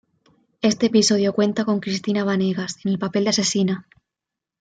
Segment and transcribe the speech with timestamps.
[0.63, 3.87] Este episodio cuenta con Cristina Banegas, en el papel de asesina.